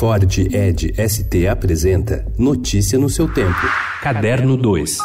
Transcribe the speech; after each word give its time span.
Ford 0.00 0.24
Ed 0.54 0.94
ST 0.96 1.46
apresenta 1.46 2.24
Notícia 2.38 2.98
no 2.98 3.10
seu 3.10 3.28
tempo. 3.28 3.68
Caderno 4.00 4.56
2. 4.56 4.96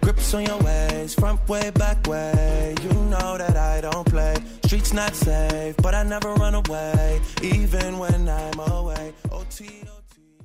Grips 0.00 0.32
on 0.32 0.46
your 0.46 0.56
ways, 0.64 1.12
front 1.14 1.38
way, 1.46 1.70
back 1.70 1.98
way. 2.08 2.74
You 2.82 2.94
know 3.10 3.36
that 3.36 3.58
I 3.58 3.82
don't 3.82 4.10
play. 4.10 4.36
Streets 4.64 4.94
not 4.94 5.14
safe, 5.14 5.76
but 5.82 5.94
I 5.94 6.02
never 6.02 6.32
run 6.32 6.54
away, 6.54 7.20
even 7.42 7.98
when 7.98 8.26
I'm 8.26 8.58
away. 8.72 9.12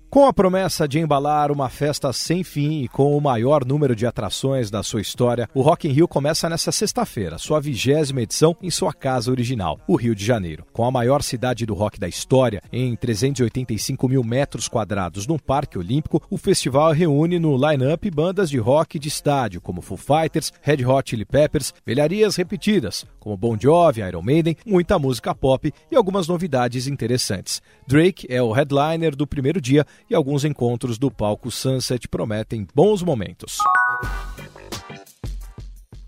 Com 0.09 0.25
a 0.25 0.33
promessa 0.33 0.87
de 0.87 0.97
embalar 0.97 1.51
uma 1.51 1.69
festa 1.69 2.11
sem 2.11 2.43
fim 2.43 2.81
e 2.81 2.87
com 2.87 3.15
o 3.15 3.21
maior 3.21 3.63
número 3.63 3.95
de 3.95 4.07
atrações 4.07 4.71
da 4.71 4.81
sua 4.81 5.01
história, 5.01 5.47
o 5.53 5.61
Rock 5.61 5.87
in 5.87 5.91
Rio 5.91 6.07
começa 6.07 6.49
nesta 6.49 6.71
sexta-feira, 6.71 7.37
sua 7.37 7.61
vigésima 7.61 8.23
edição 8.23 8.57
em 8.59 8.71
sua 8.71 8.91
casa 8.91 9.29
original, 9.29 9.79
o 9.87 9.95
Rio 9.95 10.15
de 10.15 10.25
Janeiro. 10.25 10.65
Com 10.73 10.83
a 10.83 10.89
maior 10.89 11.21
cidade 11.21 11.63
do 11.63 11.75
rock 11.75 11.99
da 11.99 12.07
história, 12.07 12.59
em 12.73 12.95
385 12.95 14.09
mil 14.09 14.23
metros 14.23 14.67
quadrados 14.67 15.27
no 15.27 15.37
Parque 15.37 15.77
Olímpico, 15.77 16.23
o 16.27 16.39
festival 16.39 16.91
reúne 16.91 17.37
no 17.37 17.55
line-up 17.55 18.09
bandas 18.09 18.49
de 18.49 18.57
rock 18.57 18.97
de 18.97 19.09
estádio, 19.09 19.61
como 19.61 19.79
Foo 19.79 19.95
Fighters, 19.95 20.51
Red 20.63 20.83
Hot 20.87 21.07
Chili 21.07 21.23
Peppers, 21.23 21.71
velharias 21.85 22.35
repetidas, 22.35 23.05
como 23.19 23.37
Bon 23.37 23.55
Jovi, 23.55 24.01
Iron 24.01 24.23
Maiden, 24.23 24.57
muita 24.65 24.97
música 24.97 25.35
pop 25.35 25.71
e 25.91 25.95
algumas 25.95 26.27
novidades 26.27 26.87
interessantes. 26.87 27.61
Drake 27.87 28.25
é 28.27 28.41
o 28.41 28.51
headliner 28.51 29.15
do 29.15 29.27
primeiro 29.27 29.61
dia 29.61 29.85
e 30.09 30.15
alguns 30.15 30.45
encontros 30.45 30.97
do 30.97 31.09
palco 31.09 31.49
Sunset 31.49 32.07
prometem 32.07 32.67
bons 32.73 33.01
momentos. 33.01 33.57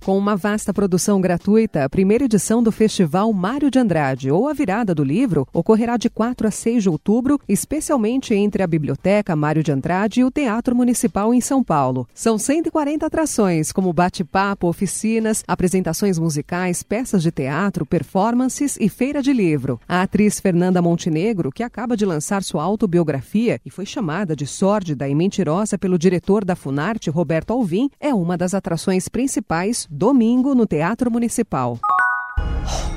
Com 0.04 0.18
uma 0.18 0.36
vasta 0.36 0.74
produção 0.74 1.22
gratuita, 1.22 1.84
a 1.84 1.90
primeira 1.90 2.26
edição 2.26 2.64
do 2.64 2.72
Festival 2.72 3.32
Mário 3.32 3.70
de 3.70 3.78
Andrade, 3.78 4.32
ou 4.32 4.48
a 4.48 4.54
virada 4.54 4.96
do 4.96 5.04
livro, 5.04 5.48
ocorrerá 5.54 5.96
de 5.96 6.10
4 6.10 6.48
a 6.48 6.50
6 6.50 6.82
de 6.82 6.90
outubro, 6.90 7.40
especialmente 7.48 8.34
entre 8.34 8.64
a 8.64 8.68
Biblioteca 8.68 9.36
Mário 9.36 9.62
de 9.62 9.72
Andrade 9.72 10.22
e 10.22 10.24
o 10.24 10.32
Teatro 10.32 10.76
Municipal 10.76 11.32
em 11.36 11.40
São 11.40 11.64
Paulo. 11.64 12.08
São 12.16 12.40
140 12.40 13.06
atrações, 13.06 13.72
como 13.72 13.94
bate-papo, 13.94 14.68
oficinas, 14.68 15.44
apresentações 15.48 16.18
musicais, 16.18 16.82
peças 16.82 17.22
de 17.22 17.30
teatro, 17.30 17.86
performances 17.86 18.78
e 18.82 18.90
feira 18.90 19.22
de 19.22 19.32
livro. 19.32 19.80
A 19.88 20.02
atriz 20.02 20.40
Fernanda 20.40 20.82
Montenegro, 20.82 21.52
que 21.52 21.62
acaba 21.62 21.96
de 21.96 22.08
lançar 22.08 22.42
sua 22.42 22.64
autobiografia 22.64 23.62
e 23.64 23.70
foi 23.70 23.86
chamada 23.86 24.36
de 24.36 24.48
sórdida 24.48 25.08
e 25.08 25.14
mentirosa 25.14 25.78
pelo 25.78 26.00
diretor 26.00 26.44
da 26.44 26.56
Funarte, 26.56 27.12
Roberto 27.12 27.52
Alvim, 27.52 27.88
é 28.00 28.12
uma 28.12 28.36
das 28.36 28.56
atrações 28.56 29.08
principais 29.08 29.88
domingo 29.92 30.56
no 30.56 30.66
Teatro 30.66 31.12
Municipal. 31.12 31.78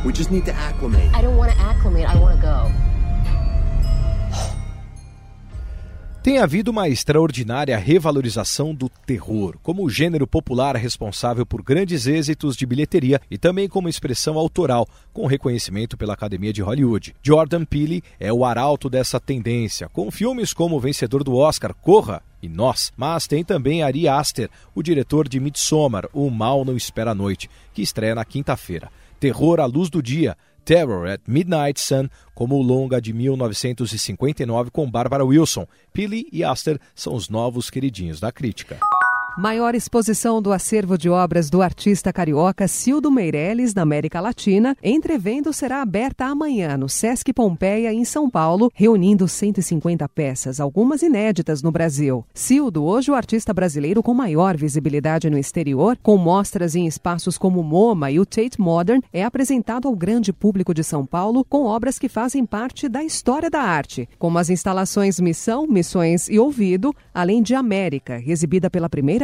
We 0.05 0.14
just 0.14 0.31
need 0.31 0.45
to 0.45 0.53
acclimate. 0.53 1.11
I 1.12 1.23
don't 1.23 1.37
want 1.37 1.53
to 1.53 1.59
acclimate, 1.61 2.06
I 2.06 2.17
want 2.20 2.41
to 2.41 2.47
go. 2.47 2.95
Tem 6.22 6.39
havido 6.39 6.70
uma 6.70 6.89
extraordinária 6.89 7.77
revalorização 7.77 8.75
do 8.75 8.89
terror, 8.89 9.59
como 9.62 9.91
gênero 9.91 10.27
popular 10.27 10.75
responsável 10.75 11.45
por 11.45 11.62
grandes 11.62 12.06
êxitos 12.06 12.56
de 12.56 12.65
bilheteria 12.65 13.20
e 13.31 13.37
também 13.37 13.69
como 13.69 13.91
expressão 13.91 14.39
autoral, 14.39 14.89
com 15.12 15.27
reconhecimento 15.27 15.98
pela 15.98 16.15
Academia 16.15 16.50
de 16.50 16.62
Hollywood. 16.62 17.15
Jordan 17.22 17.67
Peele 17.67 18.03
é 18.19 18.33
o 18.33 18.42
arauto 18.42 18.89
dessa 18.89 19.20
tendência, 19.20 19.87
com 19.91 20.11
filmes 20.11 20.55
como 20.55 20.77
o 20.77 20.81
vencedor 20.81 21.22
do 21.22 21.37
Oscar, 21.37 21.75
Corra, 21.75 22.22
e 22.45 22.48
Nós, 22.48 22.92
mas 22.97 23.27
tem 23.27 23.42
também 23.42 23.83
Ari 23.83 24.06
Aster, 24.06 24.50
o 24.75 24.83
diretor 24.83 25.28
de 25.28 25.41
Midsommar, 25.41 26.09
O 26.12 26.31
Mal 26.31 26.64
Não 26.64 26.77
Espera 26.77 27.12
a 27.12 27.14
Noite, 27.14 27.48
que 27.73 27.83
estreia 27.83 28.14
na 28.14 28.25
quinta-feira. 28.25 28.91
Terror 29.19 29.61
à 29.61 29.67
luz 29.67 29.89
do 29.89 30.03
dia, 30.03 30.37
Terror 30.65 31.09
at 31.09 31.20
Midnight 31.27 31.81
Sun, 31.81 32.09
como 32.34 32.56
o 32.56 32.62
longa 32.62 33.00
de 33.00 33.12
1959 33.12 34.70
com 34.70 34.91
Barbara 34.91 35.25
Wilson. 35.25 35.67
Pili 35.92 36.27
e 36.33 36.42
Aster 36.42 36.81
são 36.95 37.15
os 37.15 37.28
novos 37.28 37.70
queridinhos 37.70 38.20
da 38.20 38.33
crítica. 38.33 38.78
Maior 39.36 39.74
exposição 39.74 40.40
do 40.40 40.52
acervo 40.52 40.96
de 40.96 41.10
obras 41.10 41.50
do 41.50 41.60
artista 41.60 42.12
carioca 42.12 42.69
Cildo 42.69 43.10
Meirelles 43.10 43.75
na 43.75 43.82
América 43.82 44.20
Latina, 44.20 44.76
entrevendo 44.81 45.53
será 45.53 45.82
aberta 45.82 46.26
amanhã 46.26 46.76
no 46.76 46.88
Sesc 46.88 47.32
Pompeia, 47.32 47.92
em 47.92 48.04
São 48.04 48.31
Paulo, 48.31 48.70
reunindo 48.72 49.26
150 49.26 50.09
peças, 50.09 50.60
algumas 50.60 51.03
inéditas 51.03 51.64
no 51.64 51.72
Brasil. 51.72 52.25
Cildo, 52.32 52.84
hoje 52.84 53.10
o 53.10 53.14
artista 53.16 53.53
brasileiro 53.53 54.04
com 54.04 54.14
maior 54.14 54.56
visibilidade 54.56 55.28
no 55.28 55.36
exterior, 55.36 55.98
com 56.00 56.16
mostras 56.16 56.76
em 56.76 56.86
espaços 56.86 57.36
como 57.36 57.59
o 57.59 57.64
MoMA 57.64 58.12
e 58.12 58.20
o 58.20 58.25
Tate 58.25 58.60
Modern, 58.60 59.03
é 59.12 59.25
apresentado 59.25 59.88
ao 59.88 59.97
grande 59.97 60.32
público 60.32 60.72
de 60.72 60.84
São 60.84 61.04
Paulo 61.04 61.44
com 61.44 61.64
obras 61.64 61.98
que 61.98 62.09
fazem 62.09 62.47
parte 62.47 62.88
da 62.88 63.03
história 63.03 63.50
da 63.50 63.62
arte, 63.62 64.09
como 64.16 64.38
as 64.38 64.48
instalações 64.48 65.19
Missão, 65.19 65.66
Missões 65.66 66.28
e 66.28 66.38
Ouvido, 66.38 66.94
além 67.12 67.42
de 67.42 67.56
América, 67.56 68.22
exibida 68.25 68.70
pela 68.70 68.88
primeira 68.88 69.23